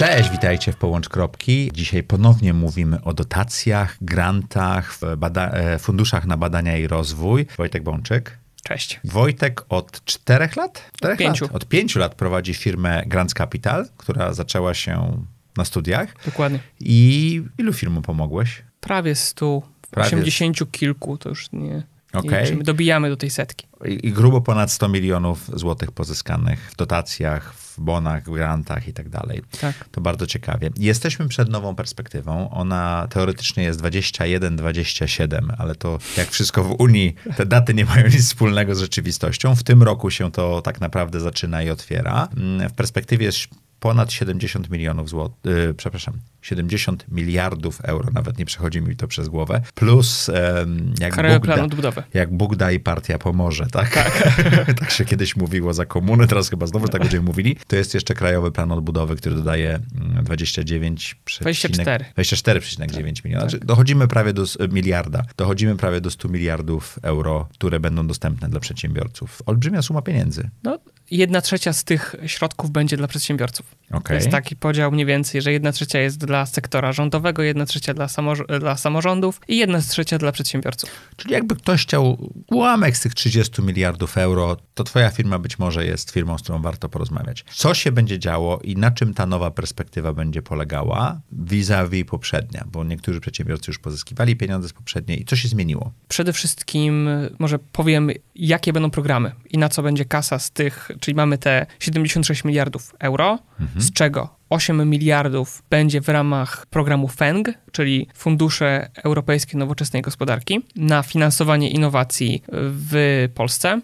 [0.00, 1.70] Cześć, witajcie w Połącz Kropki.
[1.74, 4.98] Dzisiaj ponownie mówimy o dotacjach, grantach,
[5.34, 7.46] e, funduszach na badania i rozwój.
[7.56, 8.38] Wojtek Bączyk.
[8.62, 9.00] Cześć.
[9.04, 10.90] Wojtek od czterech lat?
[10.96, 11.44] Czterech pięciu.
[11.44, 11.54] Lat.
[11.54, 15.24] Od pięciu lat prowadzi firmę Grants Capital, która zaczęła się
[15.56, 16.14] na studiach.
[16.26, 16.58] Dokładnie.
[16.80, 18.62] I ilu firmom pomogłeś?
[18.80, 21.82] Prawie 100, Prawie 80 kilku, to już nie,
[22.14, 22.64] Nie liczymy.
[22.64, 23.66] Dobijamy do tej setki.
[23.84, 29.08] I, grubo ponad 100 milionów złotych pozyskanych w dotacjach, w bonach, w grantach i tak
[29.08, 29.42] dalej.
[29.60, 29.88] Tak.
[29.90, 30.70] To bardzo ciekawie.
[30.76, 32.50] Jesteśmy przed nową perspektywą.
[32.50, 38.26] Ona teoretycznie jest 21-27, ale to jak wszystko w Unii, te daty nie mają nic
[38.26, 39.56] wspólnego z rzeczywistością.
[39.56, 42.28] W tym roku się to tak naprawdę zaczyna i otwiera.
[42.36, 43.38] Mm, W perspektywie jest
[43.80, 49.60] ponad 70 milionów złotych, przepraszam, 70 miliardów euro, nawet nie przechodzi mi to przez głowę,
[49.74, 52.02] plus em, jak Bóg da, odbudowy.
[52.14, 53.90] jak Bóg da i partia pomoże, tak?
[54.80, 54.90] Tak.
[54.90, 57.56] się kiedyś mówiło za komuny, teraz chyba znowu tak będziemy mówili.
[57.66, 62.04] To jest jeszcze Krajowy Plan Odbudowy, który dodaje mm, 29, 24.
[62.18, 63.48] 24,9 miliona.
[63.48, 65.22] Znaczy, dochodzimy prawie do s- miliarda.
[65.36, 69.42] Dochodzimy prawie do 100 miliardów euro, które będą dostępne dla przedsiębiorców.
[69.46, 70.50] Olbrzymia suma pieniędzy.
[70.62, 70.78] No,
[71.10, 73.66] jedna trzecia z tych środków będzie dla przedsiębiorców.
[73.90, 74.14] To Okej.
[74.14, 78.06] jest taki podział mniej więcej, że jedna trzecia jest dla sektora rządowego, jedna trzecia dla,
[78.06, 80.90] samorz- dla samorządów i jedna trzecia dla przedsiębiorców.
[81.16, 85.86] Czyli jakby ktoś chciał ułamek z tych 30 miliardów euro, to twoja firma być może
[85.86, 87.44] jest firmą, z którą warto porozmawiać.
[87.54, 92.64] Co się będzie działo i na czym ta nowa perspektywa będzie polegała vis-a-vis poprzednia?
[92.72, 95.92] Bo niektórzy przedsiębiorcy już pozyskiwali pieniądze z poprzedniej i co się zmieniło?
[96.08, 97.08] Przede wszystkim
[97.38, 101.66] może powiem, jakie będą programy i na co będzie kasa z tych, czyli mamy te
[101.78, 103.38] 76 miliardów euro,
[103.76, 111.02] z czego 8 miliardów będzie w ramach programu FENG, czyli Fundusze Europejskie Nowoczesnej Gospodarki, na
[111.02, 113.80] finansowanie innowacji w Polsce.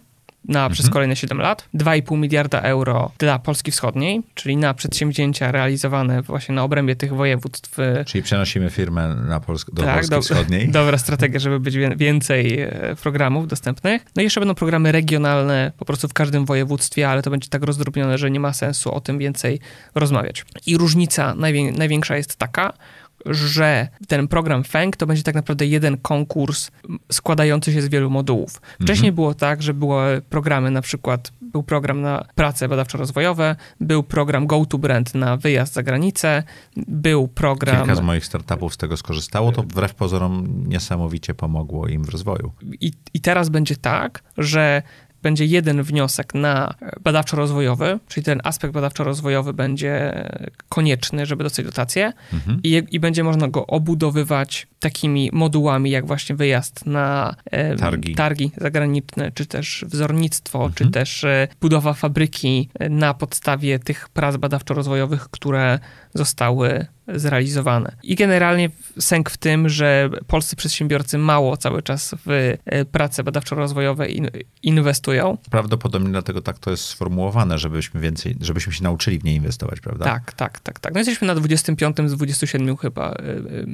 [0.48, 1.68] Na, przez kolejne 7 lat.
[1.74, 7.78] 2,5 miliarda euro dla Polski Wschodniej, czyli na przedsięwzięcia realizowane właśnie na obrębie tych województw
[7.78, 10.68] y, Czyli przenosimy firmę na Polsk- do tak, Polski do- Wschodniej.
[10.80, 12.70] Dobra strategia, żeby być wię- więcej e,
[13.02, 14.04] programów dostępnych.
[14.16, 17.62] No i jeszcze będą programy regionalne po prostu w każdym województwie, ale to będzie tak
[17.62, 19.60] rozdrobnione, że nie ma sensu o tym więcej
[19.94, 20.44] rozmawiać.
[20.66, 22.72] I różnica najwię- największa jest taka,
[23.30, 26.70] że ten program FENG to będzie tak naprawdę jeden konkurs
[27.12, 28.60] składający się z wielu modułów.
[28.80, 34.46] Wcześniej było tak, że były programy, na przykład był program na prace badawczo-rozwojowe, był program
[34.46, 36.42] Go to Brand na wyjazd za granicę,
[36.76, 37.76] był program...
[37.76, 42.52] Kilka z moich startupów z tego skorzystało, to wbrew pozorom niesamowicie pomogło im w rozwoju.
[42.80, 44.82] I, I teraz będzie tak, że
[45.26, 50.24] będzie jeden wniosek na badawczo-rozwojowy, czyli ten aspekt badawczo-rozwojowy będzie
[50.68, 52.60] konieczny, żeby dostać dotację Mhm.
[52.64, 58.14] i, i będzie można go obudowywać takimi modułami, jak właśnie wyjazd na e, Targi.
[58.14, 60.74] targi zagraniczne, czy też wzornictwo, Mhm.
[60.74, 65.78] czy też e, budowa fabryki e, na podstawie tych prac badawczo-rozwojowych, które
[66.16, 67.96] zostały zrealizowane.
[68.02, 74.08] I generalnie sęk w tym, że polscy przedsiębiorcy mało cały czas w e, prace badawczo-rozwojowe
[74.08, 74.30] in,
[74.62, 75.38] inwestują.
[75.50, 80.04] Prawdopodobnie dlatego tak to jest sformułowane, żebyśmy więcej, żebyśmy się nauczyli w nie inwestować, prawda?
[80.04, 80.94] Tak, tak, tak, tak.
[80.94, 83.66] No jesteśmy na 25 z 27 chyba y, y,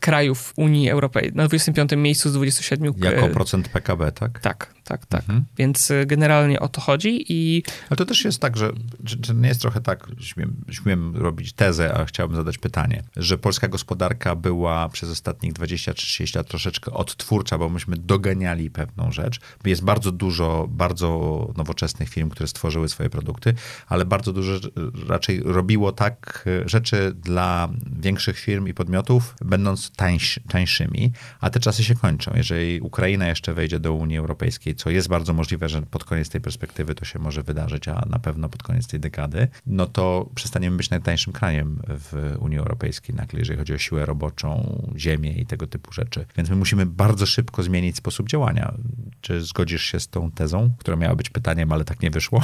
[0.00, 1.36] krajów Unii Europejskiej.
[1.36, 2.94] Na 25 miejscu z 27.
[2.94, 4.40] k- Jako procent PKB, tak?
[4.40, 5.20] Tak, tak, tak.
[5.20, 5.44] Mhm.
[5.56, 8.72] Więc generalnie o to chodzi i Ale to też jest tak, że,
[9.04, 13.38] że, że nie jest trochę tak, śmiem, śmiem robić tezę, a chciałbym zadać pytanie, że
[13.38, 19.40] polska gospodarka była przez ostatnich 20-30 lat troszeczkę odtwórcza, bo myśmy doganiali pewną rzecz.
[19.64, 23.54] Jest bardzo dużo bardzo nowoczesnych firm, które stworzyły swoje produkty,
[23.88, 24.68] ale bardzo dużo
[25.08, 27.68] raczej robiło tak e, rzeczy dla
[28.00, 32.32] większych firm i podmiotów, będąc tańszy, tańszymi, a te czasy się kończą.
[32.34, 36.40] Jeżeli Ukraina jeszcze wejdzie do Unii Europejskiej, co jest bardzo możliwe, że pod koniec tej
[36.40, 40.76] perspektywy to się może wydarzyć, a na pewno pod koniec tej dekady, no to przestaniemy
[40.76, 41.41] być najtańszym krajem
[41.88, 46.26] w Unii Europejskiej, nagle, jeżeli chodzi o siłę roboczą, ziemię i tego typu rzeczy.
[46.36, 48.74] Więc my musimy bardzo szybko zmienić sposób działania.
[49.20, 52.42] Czy zgodzisz się z tą tezą, która miała być pytaniem, ale tak nie wyszło?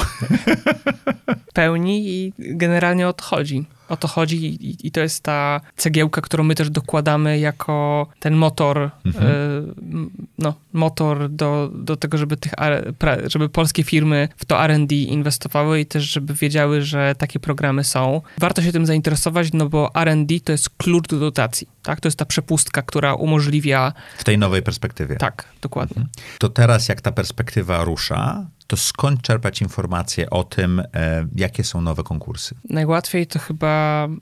[1.55, 3.65] pełni i generalnie o to chodzi.
[3.89, 8.35] O to chodzi i, i to jest ta cegiełka, którą my też dokładamy jako ten
[8.35, 9.27] motor, Mhm.
[9.93, 12.53] m, no, motor do, do tego, żeby, tych,
[13.27, 18.23] żeby polskie firmy w to R&D inwestowały i też, żeby wiedziały, że takie programy są.
[18.39, 22.01] Warto się tym zainteresować, no bo R&D to jest klucz do dotacji, tak?
[22.01, 23.93] To jest ta przepustka, która umożliwia...
[24.19, 25.17] W tej nowej perspektywie.
[25.17, 26.07] Tak, dokładnie.
[26.39, 31.81] To teraz, jak ta perspektywa rusza, to skąd czerpać informacje o tym, e, jakie są
[31.81, 32.55] nowe konkursy?
[32.71, 33.69] Najłatwiej to chyba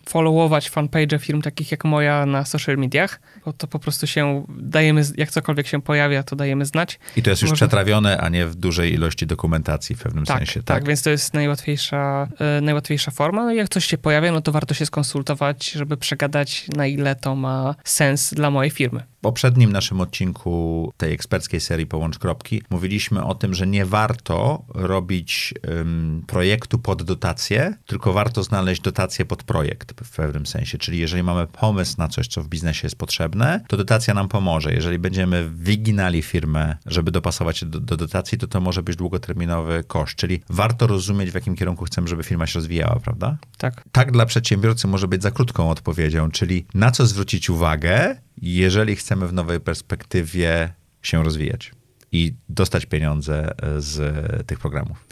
[0.08, 5.03] followować fanpage firm takich jak moja na social mediach, bo to po prostu się dajemy,
[5.17, 6.99] jak cokolwiek się pojawia, to dajemy znać.
[7.17, 7.67] I to jest już Może...
[7.67, 10.62] przetrawione, a nie w dużej ilości dokumentacji w pewnym tak, sensie.
[10.62, 13.44] Tak, tak, więc to jest najłatwiejsza, e, najłatwiejsza forma.
[13.44, 17.14] No i jak coś się pojawia, no to warto się skonsultować, żeby przegadać, na ile
[17.14, 23.25] to ma sens dla mojej firmy poprzednim naszym odcinku tej eksperckiej serii Połącz Kropki mówiliśmy
[23.25, 29.43] o tym, że nie warto robić um, projektu pod dotację, tylko warto znaleźć dotację pod
[29.43, 30.78] projekt w pewnym sensie.
[30.78, 34.75] Czyli jeżeli mamy pomysł na coś, co w biznesie jest potrzebne, to dotacja nam pomoże.
[34.75, 39.84] Jeżeli będziemy wyginali firmę, żeby dopasować się do, do dotacji, to to może być długoterminowy
[39.87, 40.17] koszt.
[40.17, 43.37] Czyli warto rozumieć, w jakim kierunku chcemy, żeby firma się rozwijała, prawda?
[43.58, 43.84] Tak.
[43.93, 49.29] Tak dla przedsiębiorcy może być za krótką odpowiedzią, czyli na co zwrócić uwagę, jeżeli chcemy
[49.29, 50.73] w nowej perspektywie
[51.03, 51.73] się rozwijać
[52.12, 55.06] i dostać pieniądze e, z tych programów?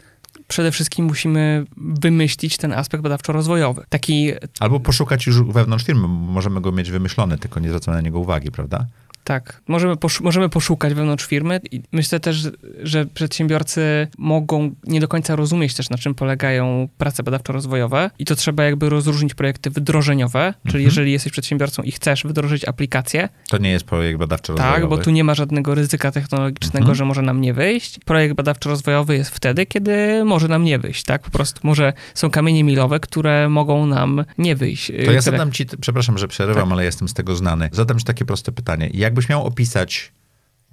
[0.49, 3.85] Przede wszystkim musimy wymyślić ten aspekt badawczo-rozwojowy.
[3.88, 4.32] Taki...
[4.61, 6.09] Albo poszukać już wewnątrz firmy.
[6.09, 8.87] Możemy go mieć wymyślony, tylko nie zwracamy na niego uwagi, prawda?
[9.25, 12.49] Tak, możemy, posz możemy poszukać wewnątrz firmy i myślę też,
[12.82, 18.37] że przedsiębiorcy mogą nie do końca rozumieć też, na czym polegają prace badawczo-rozwojowe i to
[18.37, 20.85] trzeba jakby rozróżnić projekty wdrożeniowe, czyli mhm.
[20.85, 23.29] jeżeli jesteś przedsiębiorcą i chcesz wdrożyć aplikację.
[23.49, 24.75] To nie jest projekt badawczo-rozwojowy.
[24.75, 26.94] Tak, bo tu nie ma żadnego ryzyka technologicznego, mhm.
[26.94, 27.99] że może nam nie wyjść.
[27.99, 31.23] Projekt badawczo-rozwojowy jest wtedy, kiedy może nam nie wyjść, tak?
[31.23, 34.93] Po prostu może są kamienie milowe, które mogą nam nie wyjść.
[35.05, 36.73] To ja zadam ci, przepraszam, że przerywam, tak.
[36.73, 37.69] ale jestem z tego znany.
[37.73, 38.91] Zadam ci takie proste pytanie.
[38.94, 40.12] Jak jakbyś miał opisać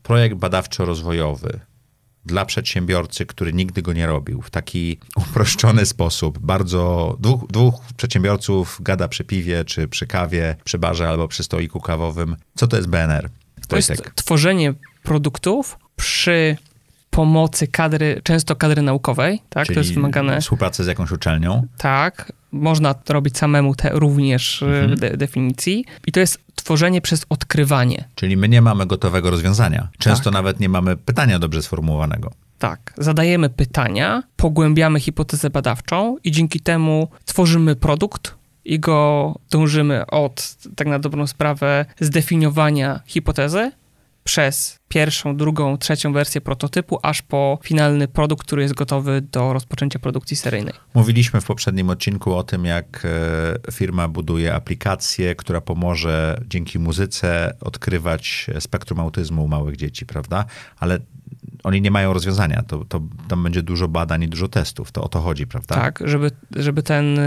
[0.03, 1.59] projekt badawczo-rozwojowy
[2.25, 8.79] dla przedsiębiorcy, który nigdy go nie robił, w taki uproszczony sposób, bardzo dwóch, dwóch przedsiębiorców
[8.81, 12.35] gada przy piwie, czy przy kawie, przy barze albo przy stoliku kawowym.
[12.55, 13.29] Co to jest BNR?
[13.67, 14.73] To jest tworzenie
[15.03, 16.57] produktów przy
[17.09, 19.65] pomocy kadry, często kadry naukowej, tak?
[19.65, 20.41] Czyli to jest wymagane.
[20.41, 21.67] Współpracy z jakąś uczelnią.
[21.77, 22.31] Tak.
[22.51, 24.95] Można to robić samemu te również mhm.
[24.95, 25.85] de definicji.
[26.07, 28.07] I to jest tworzenie przez odkrywanie.
[28.15, 29.87] Czyli my nie mamy gotowego rozwiązania.
[29.97, 30.33] Często tak.
[30.33, 32.31] nawet nie mamy pytania dobrze sformułowanego.
[32.59, 38.35] Tak, zadajemy pytania, pogłębiamy hipotezę badawczą i dzięki temu tworzymy produkt
[38.65, 43.71] i go dążymy od, tak na dobrą sprawę, zdefiniowania hipotezy
[44.31, 49.99] przez pierwszą, drugą, trzecią wersję prototypu, aż po finalny produkt, który jest gotowy do rozpoczęcia
[49.99, 50.73] produkcji seryjnej.
[50.93, 53.05] Mówiliśmy w poprzednim odcinku o tym, jak
[53.67, 60.45] e, firma buduje aplikację, która pomoże dzięki muzyce odkrywać spektrum autyzmu u małych dzieci, prawda?
[60.79, 60.99] Ale
[61.63, 62.63] oni nie mają rozwiązania.
[62.67, 64.91] To, to tam będzie dużo badań i dużo testów.
[64.91, 65.75] To o to chodzi, prawda?
[65.75, 67.19] Tak, żeby, żeby ten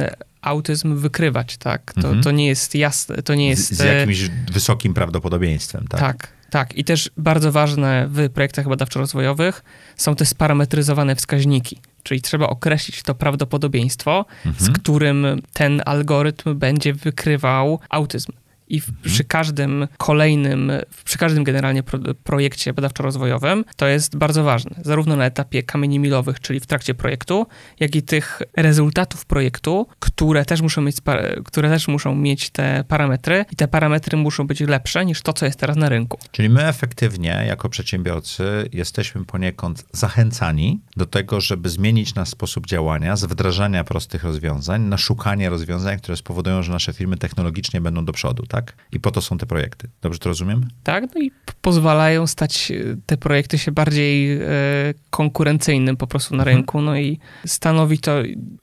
[0.43, 1.93] autyzm wykrywać, tak.
[1.93, 2.23] To, mhm.
[2.23, 3.75] to nie jest jasne, to nie jest...
[3.75, 6.01] Z, z jakimś wysokim prawdopodobieństwem, tak?
[6.01, 6.79] Tak, tak.
[6.79, 9.63] I też bardzo ważne w projektach badawczo-rozwojowych
[9.97, 11.81] są te sparametryzowane wskaźniki.
[12.03, 14.65] Czyli trzeba określić to prawdopodobieństwo, mhm.
[14.65, 18.33] z którym ten algorytm będzie wykrywał autyzm.
[18.69, 19.05] I w, mhm.
[19.05, 20.73] przy każdym kolejnym,
[21.05, 26.41] przy każdym generalnie pro, projekcie badawczo-rozwojowym to jest bardzo ważne, zarówno na etapie kamieni milowych,
[26.41, 27.47] czyli w trakcie projektu,
[27.81, 30.97] jak i tych rezultatów projektu, które też muszą mieć,
[31.45, 35.47] które też muszą mieć te parametry i te parametry muszą być lepsze niż to, co
[35.47, 36.19] jest teraz na rynku.
[36.31, 43.17] Czyli my efektywnie, jako przedsiębiorcy, jesteśmy poniekąd zachęcani do tego, żeby zmienić nasz sposób działania
[43.17, 48.13] z wdrażania prostych rozwiązań na szukanie rozwiązań, które spowodują, że nasze firmy technologicznie będą do
[48.13, 48.75] przodu tak?
[48.93, 49.89] I po to są te projekty.
[50.03, 50.69] Dobrze to rozumiem?
[50.83, 51.31] Tak, no i
[51.61, 54.41] pozwalają stać e, te projekty się bardziej e,
[55.11, 56.57] konkurencyjnym po prostu na mhm.
[56.57, 58.13] rynku, no i stanowi to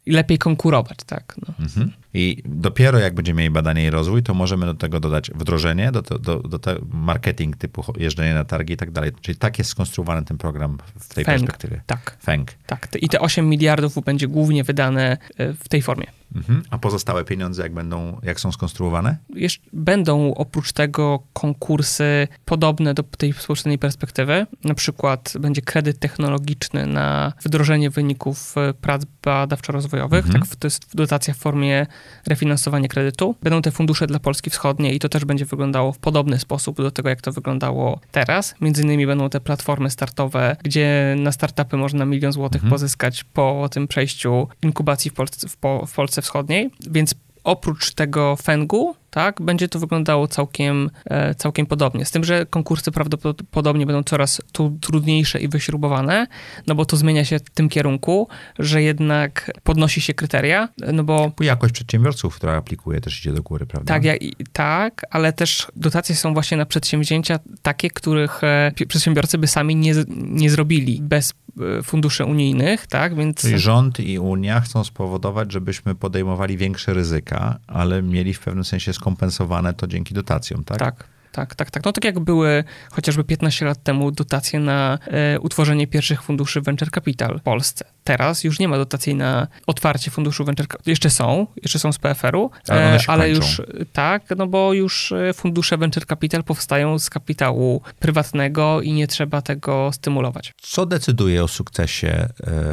[0.07, 1.35] lepiej konkurować, tak.
[1.47, 1.53] No.
[1.59, 1.91] Mhm.
[2.13, 6.01] I dopiero jak będziemy mieli badanie i rozwój, to możemy do tego dodać wdrożenie, do,
[6.01, 6.59] do, do, do
[6.93, 9.11] marketing typu jeżdżenie na targi i tak dalej.
[9.21, 11.81] Czyli tak jest skonstruowany ten program w tej Feng, perspektywie.
[11.85, 12.17] Tak.
[12.23, 12.51] Feng.
[12.65, 12.87] Tak.
[13.01, 16.20] I te 8 miliardów będzie głównie wydane e, w tej formie.
[16.35, 16.63] Mhm.
[16.69, 19.17] A pozostałe pieniądze, jak będą, jak są skonstruowane?
[19.35, 24.47] Jeszcze będą oprócz tego konkursy podobne do tej współczesnej perspektywy.
[24.63, 30.25] Na przykład będzie kredyt technologiczny na wdrożenie wyników e, prac badawczo-rozwojowych.
[30.25, 30.41] Mhm.
[30.41, 31.87] Tak, to jest dotacja w formie
[32.27, 33.35] refinansowania kredytu.
[33.43, 36.91] Będą te fundusze dla Polski Wschodniej i to też będzie wyglądało w podobny sposób do
[36.91, 38.55] tego, jak to wyglądało teraz.
[38.61, 42.71] Między innymi będą te platformy startowe, gdzie na startupy można milion złotych mhm.
[42.71, 46.69] pozyskać po tym przejściu inkubacji w Polsce, w, po, w Polsce Wschodniej.
[46.89, 52.05] Więc oprócz tego Fengu tak, będzie to wyglądało całkiem, e, całkiem podobnie.
[52.05, 54.41] Z tym, że konkursy prawdopodobnie będą coraz
[54.81, 56.27] trudniejsze i wyśrubowane,
[56.67, 58.27] no bo to zmienia się w tym kierunku,
[58.59, 61.31] że jednak podnosi się kryteria, no bo...
[61.41, 63.93] Jakość przedsiębiorców, która aplikuje, też idzie do góry, prawda?
[63.93, 64.13] Tak, ja,
[64.53, 69.93] tak, ale też dotacje są właśnie na przedsięwzięcia takie, których e, przedsiębiorcy by sami nie,
[70.17, 71.33] nie zrobili bez
[71.79, 73.41] e, funduszy unijnych, tak, więc...
[73.41, 78.93] Czyli rząd i Unia chcą spowodować, żebyśmy podejmowali większe ryzyka, ale mieli w pewnym sensie
[79.01, 80.79] skompensowane to dzięki dotacjom, tak?
[80.79, 81.11] Tak.
[81.31, 81.85] Tak, tak, tak.
[81.85, 86.91] No tak jak były chociażby 15 lat temu dotacje na e, utworzenie pierwszych funduszy Venture
[86.91, 87.85] Capital w Polsce.
[88.03, 90.91] Teraz już nie ma dotacji na otwarcie funduszu Venture Capital.
[90.91, 93.61] Jeszcze są, jeszcze są z PFR-u, ale, e, ale już
[93.93, 99.41] tak, no bo już e, fundusze Venture Capital powstają z kapitału prywatnego i nie trzeba
[99.41, 100.53] tego stymulować.
[100.61, 102.29] Co decyduje o sukcesie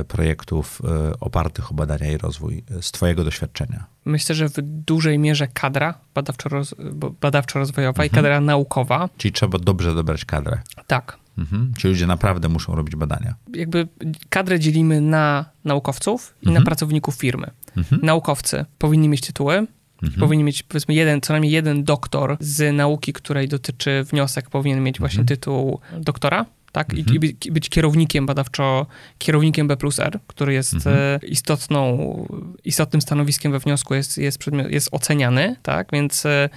[0.08, 0.82] projektów
[1.20, 3.97] opartych o badania i rozwój z twojego doświadczenia?
[4.08, 8.06] Myślę, że w dużej mierze kadra badawczo-rozwojowa badawczo mhm.
[8.06, 9.08] i kadra naukowa.
[9.16, 10.60] Czyli trzeba dobrze dobrać kadrę.
[10.86, 11.18] Tak.
[11.38, 11.72] Mhm.
[11.78, 13.34] Ci ludzie naprawdę muszą robić badania.
[13.54, 13.88] Jakby
[14.28, 16.62] kadrę dzielimy na naukowców i mhm.
[16.62, 17.50] na pracowników firmy.
[17.76, 18.00] Mhm.
[18.04, 19.66] Naukowcy powinni mieć tytuły,
[20.02, 20.20] mhm.
[20.20, 24.98] powinni mieć powiedzmy jeden, co najmniej jeden doktor z nauki, której dotyczy wniosek, powinien mieć
[24.98, 25.26] właśnie mhm.
[25.28, 26.46] tytuł doktora
[26.78, 26.94] tak?
[26.94, 27.24] I, mhm.
[27.44, 28.86] I, być kierownikiem badawczo,
[29.18, 30.96] kierownikiem B plus R, który jest mhm.
[30.96, 32.26] E, istotną,
[32.64, 35.88] istotnym stanowiskiem we wniosku, jest, jest, przedmiot, jest oceniany, tak?
[35.92, 36.48] Więc e,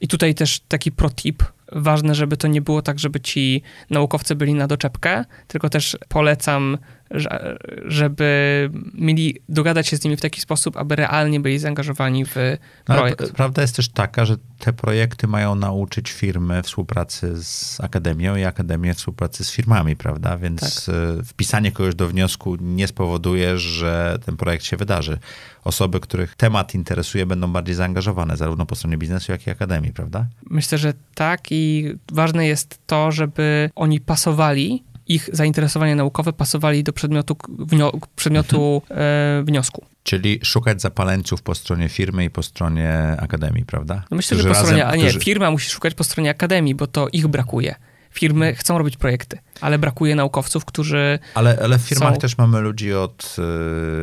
[0.00, 1.42] i tutaj też taki protip,
[1.72, 6.78] ważne, żeby to nie było tak, żeby ci naukowcy byli na doczepkę, tylko też polecam
[7.84, 12.34] żeby mieli dogadać się z nimi w taki sposób, aby realnie byli zaangażowani w
[12.84, 13.20] projekt.
[13.20, 18.44] No, prawda jest też taka, że te projekty mają nauczyć firmy współpracy z akademią i
[18.44, 20.38] akademię współpracy z firmami, prawda?
[20.38, 20.94] Więc tak.
[20.94, 25.18] E, wpisanie kogoś do wniosku nie spowoduje, że ten projekt się wydarzy.
[25.64, 30.26] Osoby, których temat interesuje, będą bardziej zaangażowane zarówno po stronie biznesu, jak i akademii, prawda?
[30.50, 36.92] Myślę, że tak i ważne jest to, żeby oni pasowali ich zainteresowania naukowe pasowali do
[36.92, 37.36] przedmiotu,
[38.16, 39.00] przedmiotu mhm.
[39.40, 39.84] e, wniosku.
[40.02, 44.04] Czyli szukać zapaleńców po stronie firmy i po stronie akademii, prawda?
[44.10, 45.24] No myślę, którzy że po stronie, razem, a nie, którzy...
[45.24, 47.74] firma musi szukać po stronie akademii, bo to ich brakuje
[48.18, 51.18] firmy chcą robić projekty, ale brakuje naukowców, którzy.
[51.34, 52.20] Ale, ale w firmach są...
[52.20, 53.36] też mamy ludzi od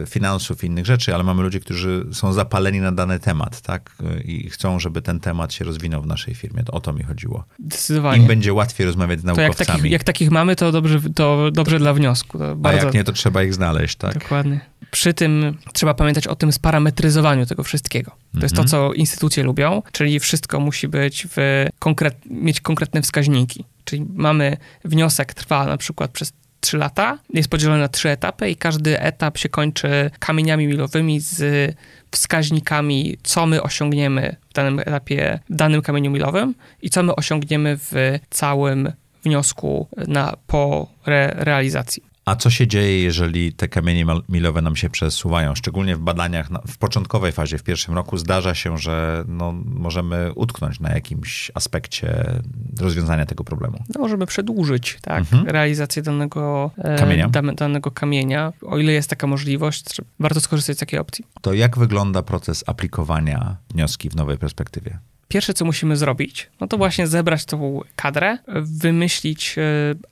[0.03, 3.96] y, finansów i innych rzeczy, ale mamy ludzi, którzy są zapaleni na dany temat, tak?
[4.25, 6.63] I chcą, żeby ten temat się rozwinął w naszej firmie.
[6.63, 7.43] To o to mi chodziło.
[7.60, 8.22] Zdecydowanie.
[8.22, 9.55] Im będzie łatwiej rozmawiać z naukowcami.
[9.55, 12.38] To jak, takich, jak takich mamy, to dobrze, to dobrze dla wniosku.
[12.55, 12.82] bardzo...
[12.82, 14.13] A jak nie, to trzeba ich znaleźć, tak?
[14.13, 14.60] Dokładnie.
[14.91, 18.12] Przy tym trzeba pamiętać o tym sparametryzowaniu tego wszystkiego.
[18.34, 18.67] To jest to, mhm.
[18.67, 23.65] co instytucje lubią, czyli wszystko musi być w konkret, mieć konkretne wskaźniki.
[23.86, 28.56] Czyli mamy wniosek, trwa na przykład przez 3 lata, jest podzielony na trzy etapy i
[28.56, 31.75] każdy etap się kończy kamieniami milowymi z
[32.12, 37.78] wskaźnikami, co my osiągniemy w danym etapie, w danym kamieniu milowym i co my osiągniemy
[37.78, 38.92] w całym
[39.24, 42.12] wniosku na, po re, realizacji.
[42.25, 45.56] A co się dzieje, jeżeli te kamienie milowe nam się przesuwają?
[45.56, 50.80] Szczególnie w badaniach w początkowej fazie, w pierwszym roku, zdarza się, że no, możemy utknąć
[50.80, 52.39] na jakimś aspekcie
[52.80, 53.84] rozwiązania tego problemu.
[53.96, 55.48] No, możemy przedłużyć tak, mhm.
[55.48, 57.30] realizację danego e, kamienia.
[57.56, 58.53] danego kamienia.
[58.62, 61.25] O ile jest taka możliwość, warto skorzystać z takiej opcji.
[61.42, 65.00] To jak wygląda proces aplikowania wnioski w nowej perspektywie?
[65.34, 69.62] Pierwsze, co musimy zrobić, no to właśnie zebrać tą kadrę, wymyślić e,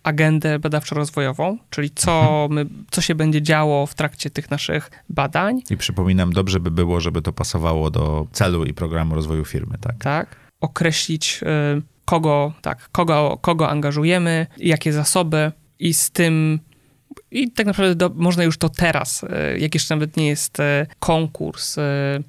[0.04, 2.52] agendę badawczo-rozwojową, czyli co, mhm.
[2.52, 5.62] my, co się będzie działo w trakcie tych naszych badań.
[5.70, 9.96] I przypominam, dobrze by było, żeby to pasowało do celu i programu rozwoju firmy, tak?
[9.98, 10.36] Tak.
[10.62, 16.60] Określić, e, kogo, tak, kogo, kogo angażujemy, jakie zasoby i z tym
[17.32, 20.86] i tak naprawdę do, można już to teraz, e, jak jeszcze nawet nie jest e,
[21.00, 21.82] konkurs e,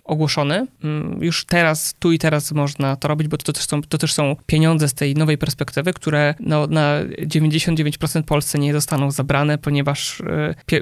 [0.04, 3.98] ogłoszony, mm, już teraz, tu i teraz można to robić, bo to też są, to
[3.98, 9.58] też są pieniądze z tej nowej perspektywy, które no, na 99% Polsce nie zostaną zabrane,
[9.58, 10.22] ponieważ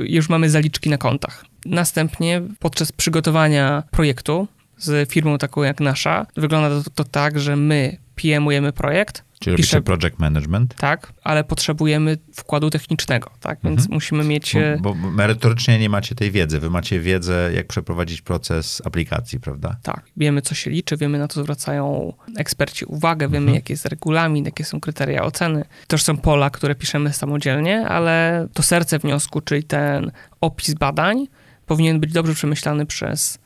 [0.01, 1.45] już mamy zaliczki na kontach.
[1.67, 4.49] Następnie podczas przygotowania projektu
[4.79, 9.77] z firmą taką jak nasza, wygląda to, to tak, że my PM-ujemy projekt, Czyli pisze,
[9.77, 10.75] robicie project management?
[10.75, 13.59] Tak, ale potrzebujemy wkładu technicznego, tak?
[13.65, 13.95] Więc mhm.
[13.95, 14.55] musimy mieć...
[14.55, 16.61] Bo, e, bo, merytorycznie nie macie tej wiedzy.
[16.61, 19.77] Wy macie wiedzę, jak przeprowadzić proces aplikacji, prawda?
[19.83, 20.03] Tak.
[20.17, 23.55] Wiemy, co się liczy, wiemy, na co zwracają eksperci uwagę, wiemy, mhm.
[23.55, 25.65] jaki jest regulamin, jakie są kryteria oceny.
[25.87, 31.27] Też są pola, które piszemy samodzielnie, ale to serce wniosku, czyli ten opis badań,
[31.67, 33.39] powinien być dobrze przemyślany przez,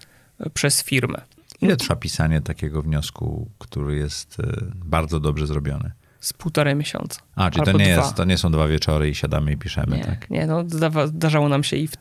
[0.54, 1.21] przez firmę.
[1.61, 4.46] Ile trwa pisanie takiego wniosku, który jest e,
[4.84, 5.90] bardzo dobrze zrobiony?
[6.20, 7.20] z półtorej miesiąca.
[7.34, 8.02] A, czyli to nie, dwa.
[8.04, 10.30] jest, to nie są dwa wieczory i siadamy i piszemy, Nie, tak?
[10.30, 10.64] nie no
[11.06, 11.92] zdarzało nam się, i w,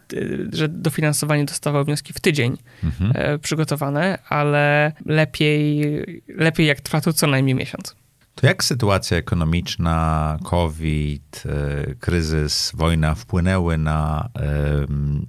[0.53, 3.11] że dofinansowanie dostawało wnioski w tydzień Mhm.
[3.15, 5.81] e, przygotowane, ale lepiej,
[6.27, 7.95] lepiej jak trwa to co najmniej miesiąc.
[8.35, 14.29] To jak sytuacja ekonomiczna, COVID, e, kryzys, wojna wpłynęły na,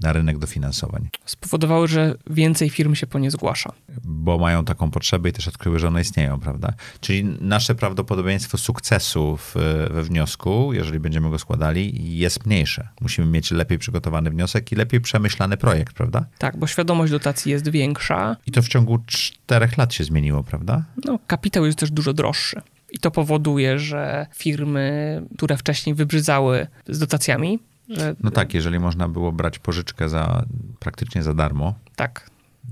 [0.01, 1.09] na rynek dofinansowań?
[1.25, 3.73] Spowodowały, że więcej firm się po nie zgłasza.
[4.05, 6.73] Bo mają taką potrzebę i też odkryły, że one istnieją, prawda?
[7.01, 9.55] Czyli nasze prawdopodobieństwo sukcesu w,
[9.91, 12.89] we wniosku, jeżeli będziemy go składali, jest mniejsze.
[13.01, 16.27] Musimy mieć lepiej przygotowany wniosek i lepiej przemyślany projekt, prawda?
[16.39, 20.85] Tak, bo świadomość dotacji jest większa, I to w ciągu czterech lat się zmieniło, prawda?
[21.05, 22.61] no, kapitał jest też dużo droższy.
[22.95, 27.59] I to powoduje, że firmy, które wcześniej wybrzydzały z dotacjami,
[27.89, 30.45] że No tak, jeżeli można było brać pożyczkę za
[30.79, 32.31] praktycznie za darmo, tak,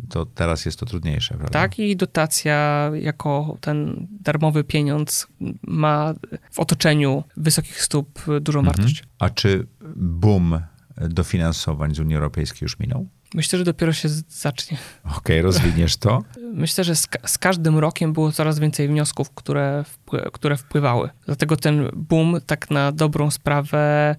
[0.09, 1.52] to teraz jest to trudniejsze, prawda?
[1.61, 5.26] tak i dotacja jako ten darmowy pieniądz
[5.62, 6.14] ma
[6.50, 8.76] w otoczeniu wysokich stóp dużą Mhm.
[8.76, 9.05] wartość.
[9.19, 10.61] A czy boom
[11.09, 13.09] dofinansowań z Unii Europejskiej już minął?
[13.34, 14.78] Myślę, że dopiero się zacznie.
[15.16, 16.22] Okej, rozwiniesz to.
[16.54, 21.10] Myślę, że z, ka- z każdym rokiem było coraz więcej wniosków, które, wpły, które wpływały.
[21.26, 24.16] Dlatego ten boom, tak na dobrą sprawę,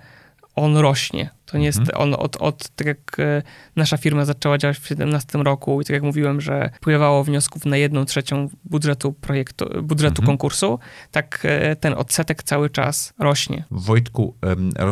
[0.56, 1.30] on rośnie.
[1.46, 3.42] To nie jest on od, od, tak jak e,
[3.76, 7.78] nasza firma zaczęła działać w 2017 roku i tak jak mówiłem, że wpływało wniosków na
[7.78, 10.26] jedną trzecią budżetu projektu, budżetu Mhm.
[10.26, 10.80] konkursu,
[11.12, 13.64] tak e, ten odsetek cały czas rośnie.
[13.72, 14.36] Wojtku,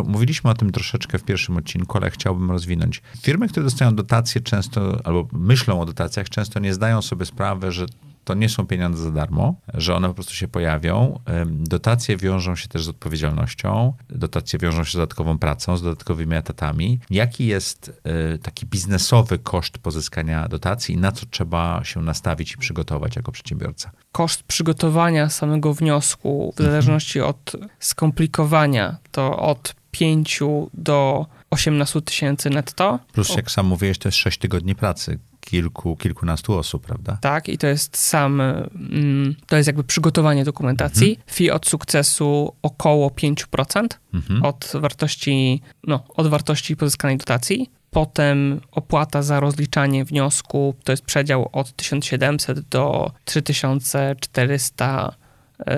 [0.06, 3.02] mówiliśmy o tym troszeczkę w pierwszym odcinku, ale chciałbym rozwinąć.
[3.22, 7.86] Firmy, które dostają dotacje często, albo myślą o dotacjach, często nie zdają sobie sprawy, że
[8.24, 11.20] to nie są pieniądze za darmo, że one po prostu się pojawią.
[11.48, 17.00] Dotacje wiążą się też z odpowiedzialnością, dotacje wiążą się z dodatkową pracą, z dodatkowymi etatami.
[17.10, 22.58] Jaki jest e, taki biznesowy koszt pozyskania dotacji i na co trzeba się nastawić i
[22.58, 23.92] przygotować jako przedsiębiorca?
[24.12, 30.40] koszt przygotowania samego wniosku, w zależności od skomplikowania, to od 5
[30.74, 33.00] do 18 tysięcy netto.
[33.14, 35.20] Plus, jak sam mówiłeś, to jest 6 tygodni pracy
[35.52, 37.18] kilku, kilkunastu osób, prawda?
[37.22, 41.20] Tak, i to jest sam, mm, to jest jakby przygotowanie dokumentacji.
[41.32, 44.44] Fee od sukcesu około 5% Mhm.
[44.44, 47.70] od wartości, no, od wartości pozyskanej dotacji.
[47.90, 55.16] Potem opłata za rozliczanie wniosku to jest przedział od 1700 do 3400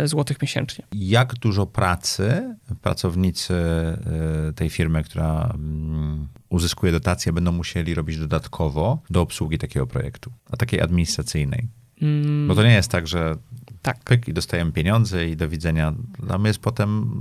[0.03, 0.85] zł miesięcznie.
[0.91, 3.53] Jak dużo pracy pracownicy
[4.49, 10.31] y, tej firmy, która mm, uzyskuje dotację, będą musieli robić dodatkowo do obsługi takiego projektu,
[10.51, 11.67] a takiej administracyjnej?
[12.01, 13.35] Mm, Bo to nie jest tak, że
[13.81, 13.99] tak.
[13.99, 15.93] pyk i dostajemy pieniądze i do widzenia.
[16.27, 17.11] Tam jest potem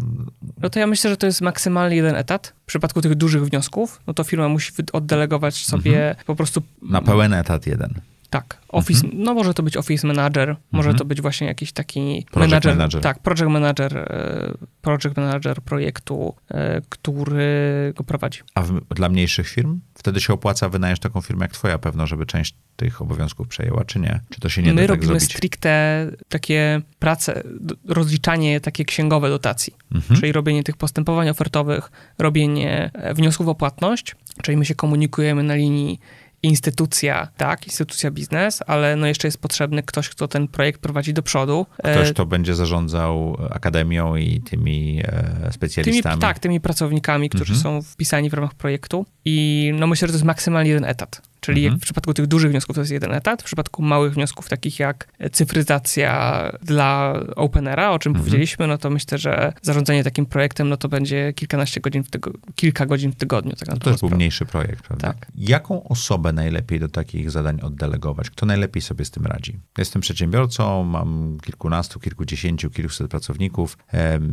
[0.63, 2.55] No to ja myślę, że to jest maksymalnie jeden etat.
[2.63, 7.33] W przypadku tych dużych wniosków, no to firma musi oddelegować sobie po prostu na pełen
[7.33, 8.01] etat jeden.
[8.33, 12.51] Tak, office, no może to być office manager, może to być właśnie jakiś taki Project
[12.51, 13.03] manager, manager.
[13.03, 18.41] tak, project manager, e, project manager projektu, e, który go prowadzi.
[18.55, 19.81] A w, dla mniejszych firm?
[19.95, 23.99] Wtedy się opłaca wynająć taką firmę jak twoja pewno, żeby część tych obowiązków przejęła, czy
[23.99, 24.21] nie?
[24.31, 25.31] Czy to się nie My da tak robimy zrobić?
[25.37, 27.43] stricte takie prace,
[27.89, 30.21] rozliczanie takie księgowe dotacji, Mhm.
[30.21, 35.55] czyli robienie tych postępowań ofertowych, robienie e, wniosków o płatność, czyli my się komunikujemy na
[35.55, 36.01] linii
[36.43, 41.23] instytucja, tak, instytucja biznes, ale no jeszcze jest potrzebny ktoś, kto ten projekt prowadzi do
[41.23, 41.67] przodu.
[41.83, 46.21] E, Ktoś, kto będzie zarządzał akademią i tymi e, Tymi, specjalistami.
[46.21, 47.61] tak, tymi pracownikami, którzy Mhm.
[47.63, 51.23] są wpisani w ramach projektu i no myślę, że to jest maksymalnie jeden etat.
[51.43, 51.81] Czyli Mhm.
[51.81, 55.09] w przypadku tych dużych wniosków to jest jeden etat, w przypadku małych wniosków takich jak
[55.33, 58.25] cyfryzacja dla Openera, o czym Mhm.
[58.25, 62.41] powiedzieliśmy, no to myślę, że zarządzanie takim projektem, no to będzie kilkanaście godzin w tygodniu,
[62.57, 63.53] kilka godzin w tygodniu.
[63.57, 65.07] Tak No to jest był mniejszy projekt, prawda?
[65.13, 65.27] Tak.
[65.35, 68.31] Jaką osobę najlepiej do takich zadań oddelegować?
[68.31, 69.59] Kto najlepiej sobie z tym radzi?
[69.79, 73.79] Jestem przedsiębiorcą, mam kilkunastu, kilkudziesięciu, kilkuset pracowników.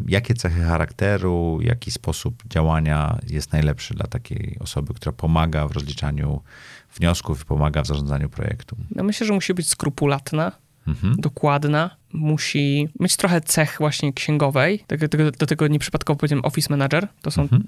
[0.08, 6.42] Jakie cechy charakteru, jaki sposób działania jest najlepszy dla takiej osoby, która pomaga w rozliczaniu
[6.96, 8.76] wniosków i pomaga w zarządzaniu projektu?
[8.96, 10.52] No myślę, że musi być skrupulatna,
[10.88, 11.16] Mhm.
[11.18, 14.84] dokładna, musi mieć trochę cech właśnie księgowej.
[14.88, 17.08] Do tego, do tego nieprzypadkowo powiedziałem office manager.
[17.22, 17.64] To są, Mhm.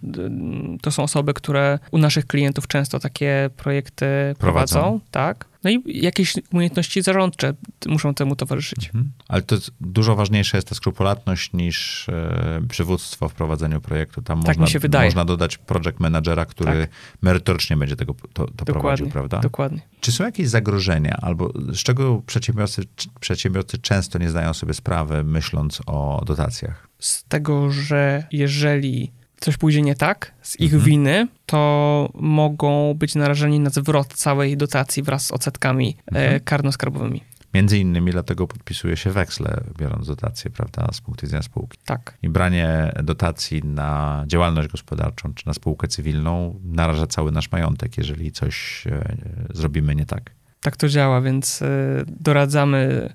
[0.82, 4.06] to są osoby, które u naszych klientów często takie projekty
[4.40, 4.76] Prowadzą.
[4.80, 5.00] prowadzą.
[5.12, 5.52] tak.
[5.64, 7.54] No i jakieś umiejętności zarządcze
[7.88, 8.86] muszą temu towarzyszyć.
[8.86, 9.12] Mhm.
[9.28, 14.22] Ale to dużo ważniejsza jest ta skrupulatność niż e, przywództwo w prowadzeniu projektu.
[14.22, 15.08] Tam Tak można, mi się wydaje.
[15.08, 16.90] można dodać project managera, który Tak.
[17.22, 19.40] merytorycznie będzie tego to, to prowadził, prawda?
[19.40, 19.80] Dokładnie.
[20.02, 22.82] Czy są jakieś zagrożenia, albo z czego przedsiębiorcy,
[23.20, 26.88] przedsiębiorcy często nie zdają sobie sprawy, myśląc o dotacjach?
[27.00, 30.84] Z tego, że jeżeli coś pójdzie nie tak z ich Mhm.
[30.84, 36.40] winy, to mogą być narażeni na zwrot całej dotacji wraz z odsetkami e, Mhm.
[36.40, 37.22] karno-skarbowymi.
[37.54, 41.78] Między innymi dlatego podpisuje się weksle, biorąc dotacje, prawda, z punktu widzenia spółki.
[41.86, 42.18] Tak.
[42.22, 48.32] I branie dotacji na działalność gospodarczą czy na spółkę cywilną naraża cały nasz majątek, jeżeli
[48.32, 49.16] coś e,
[49.54, 50.32] zrobimy nie tak.
[50.62, 51.66] Tak to działa, więc y,
[52.08, 53.14] doradzamy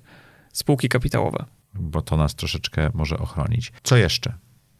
[0.57, 1.45] spółki kapitałowe.
[1.73, 3.71] Bo to nas troszeczkę może ochronić.
[3.83, 4.33] Co jeszcze?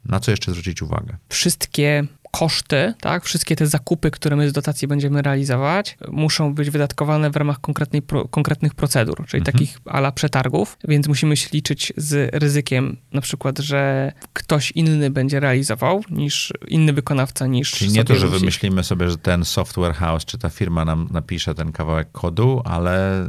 [0.05, 1.17] Na co jeszcze zwrócić uwagę?
[1.29, 2.03] Wszystkie
[2.39, 7.35] koszty, tak, wszystkie te zakupy, które my z dotacji będziemy realizować, muszą być wydatkowane w
[7.35, 9.53] ramach konkretnej, pro, konkretnych procedur, czyli Mhm.
[9.53, 15.39] takich ala przetargów, więc musimy się liczyć z ryzykiem, na przykład, że ktoś inny będzie
[15.39, 20.25] realizował niż inny wykonawca niż Czyli nie to, że wymyślimy sobie, że ten software house
[20.25, 23.25] czy ta firma nam napisze ten kawałek kodu, ale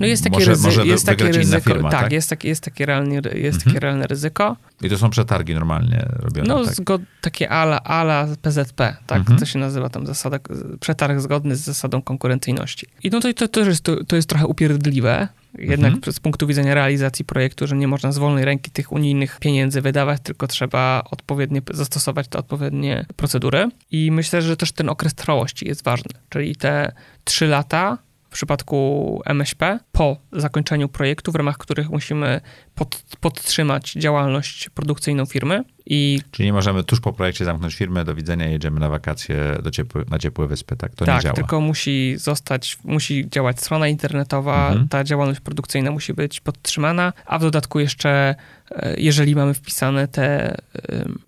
[0.00, 1.60] No jest takie, może, ryzy- może jest takie ryzyko.
[1.74, 2.12] firma, tak, tak?
[2.12, 3.60] Jest, takie, jest, takie realnie, jest Mhm.
[3.64, 4.56] takie realne ryzyko.
[4.82, 6.74] I to są przetargi normalnie robione, No, tak?
[6.74, 9.38] zgod, takie ala, ala PZP, tak, Mhm.
[9.38, 10.38] to się nazywa tam zasada,
[10.80, 12.86] przetarg zgodny z zasadą konkurencyjności.
[13.02, 16.12] I no to, to, to, jest, to, to jest trochę upierdliwe, jednak Mhm.
[16.12, 20.20] z punktu widzenia realizacji projektu, że nie można z wolnej ręki tych unijnych pieniędzy wydawać,
[20.22, 23.68] tylko trzeba odpowiednio zastosować te odpowiednie procedury.
[23.90, 26.92] I myślę, że też ten okres trwałości jest ważny, czyli te
[27.24, 32.40] trzy lata w przypadku MŚP po zakończeniu projektu, w ramach których musimy
[32.74, 38.14] pod, podtrzymać działalność produkcyjną firmy i Czyli nie możemy tuż po projekcie zamknąć firmy, do
[38.14, 40.94] widzenia, jedziemy na wakacje do ciepły, na ciepłe wyspy, tak?
[40.94, 41.34] To nie tak, działa.
[41.34, 44.88] tylko musi zostać, musi działać strona internetowa, Mhm.
[44.88, 48.34] ta działalność produkcyjna musi być podtrzymana, a w dodatku jeszcze,
[48.70, 50.58] e, jeżeli mamy wpisane te e,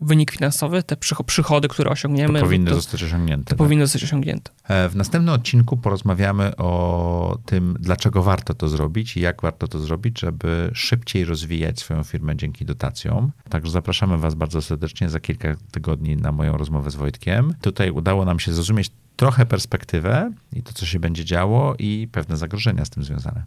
[0.00, 3.44] wynik finansowy, te przycho- przychody, które osiągniemy, to powinny to, zostać osiągnięte.
[3.44, 3.58] to tak?
[3.58, 4.50] powinno zostać osiągnięte.
[4.68, 9.78] E, W następnym odcinku porozmawiamy o tym, dlaczego warto to zrobić i jak warto to
[9.78, 13.32] zrobić, żeby szybciej rozwijać swoją firmę dzięki dotacjom.
[13.48, 17.54] Także zapraszamy Was bardzo serdecznie za kilka tygodni na moją rozmowę z Wojtkiem.
[17.60, 22.36] Tutaj udało nam się zrozumieć trochę perspektywę i to, co się będzie działo i pewne
[22.36, 23.44] zagrożenia z tym związane.